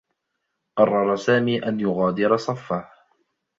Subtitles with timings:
[0.77, 2.89] قرّر سامي أن يغادر صفّه.